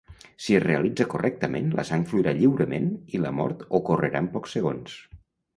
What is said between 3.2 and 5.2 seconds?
la mort ocorrerà en pocs segons.